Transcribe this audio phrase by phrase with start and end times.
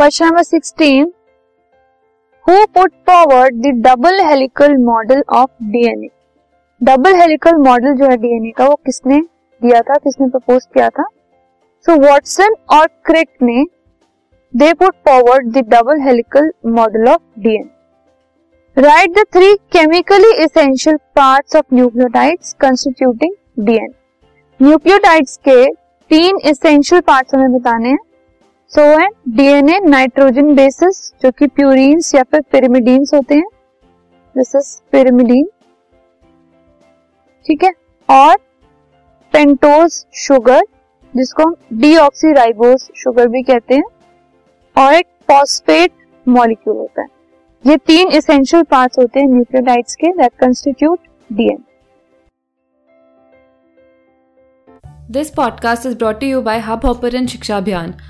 [0.00, 1.10] Question number sixteen
[2.46, 6.08] who put forward the double helical model of DNA
[6.80, 9.20] double helical model जो है DNA का, वो किसने
[9.62, 11.04] दिया था, किसने प्रपोज किया था?
[11.86, 13.64] सो वॉटसन और क्रिक ने
[14.54, 21.56] they put forward the double helical model of DNA right the three chemically essential parts
[21.56, 23.94] of nucleotides constituting DNA
[24.60, 25.64] nucleotides के
[26.10, 27.98] तीन इसेंशियल पार्ट्स हमें बताने हैं।
[28.72, 33.48] सो है डीएनए नाइट्रोजन बेसिस जो कि प्यूरिन्स या फिर पिरिमिडीन्स होते हैं।
[34.36, 35.48] दिस इज़ पिरिमिडीन
[37.46, 37.70] ठीक है?
[38.08, 38.36] और
[39.32, 40.60] पेंटोज शुगर
[41.16, 43.84] जिसको हम डीऑक्सीराइबोस शुगर भी कहते हैं,
[44.76, 45.92] और एक फॉस्फेट
[46.28, 47.08] मॉलिक्यूल होता है।
[47.66, 50.98] ये तीन इसेंशियल पार्ट्स होते हैं न्यूक्लियोटाइड्स के that constitute
[51.32, 51.64] DNA
[55.10, 57.94] this podcast is brought you by Hubhopper Shiksha Abhiyan